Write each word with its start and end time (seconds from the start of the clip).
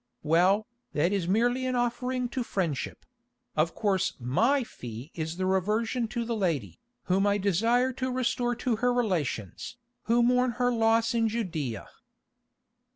Well, 0.23 0.65
that 0.93 1.13
is 1.13 1.27
merely 1.27 1.63
an 1.67 1.75
offering 1.75 2.27
to 2.29 2.41
friendship; 2.43 3.05
of 3.55 3.75
course 3.75 4.13
my 4.19 4.63
fee 4.63 5.11
is 5.13 5.37
the 5.37 5.45
reversion 5.45 6.07
to 6.07 6.25
the 6.25 6.35
lady, 6.35 6.79
whom 7.03 7.27
I 7.27 7.37
desire 7.37 7.93
to 7.93 8.09
restore 8.11 8.55
to 8.55 8.77
her 8.77 8.91
relations, 8.91 9.77
who 10.05 10.23
mourn 10.23 10.53
her 10.53 10.71
loss 10.73 11.13
in 11.13 11.29
Judæa." 11.29 11.85